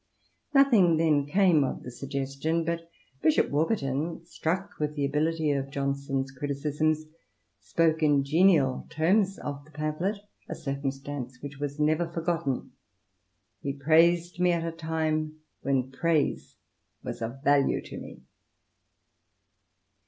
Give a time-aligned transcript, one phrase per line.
[0.55, 2.89] Nothing then came of the suggestion, but
[3.21, 7.05] Bishop Warburton, struck with the ability of Johnson's criticisms,
[7.59, 10.17] spoke in genial terms of the pamphlet—
[10.49, 12.71] a circumstance which was never forgotten
[13.61, 16.55] —He praised me at a time when praise
[17.03, 18.23] was of value to me."